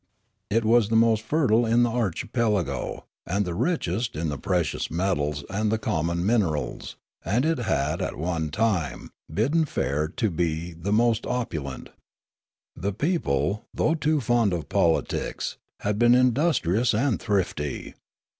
[0.49, 5.43] It was the most fertile in the archipelago and the richest in the precious metals
[5.47, 10.91] and the common minerals; and it had at one time bidden fair to be the
[10.91, 11.89] most opu lent.
[12.75, 17.93] The people, though too fond of politics, had been industrious and thrifty.